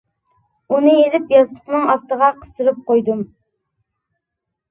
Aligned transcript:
ئۇنى 0.75 0.93
ئېلىپ 1.01 1.33
ياستۇقىنىڭ 1.33 1.85
ئاستىغا 1.93 2.29
قىستۇرۇپ 2.39 2.79
قويدۇم. 2.87 3.21